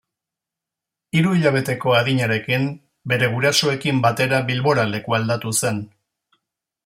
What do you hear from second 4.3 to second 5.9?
Bilbora lekualdatu zen.